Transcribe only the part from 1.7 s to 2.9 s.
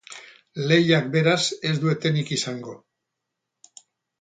ez du etenik izango.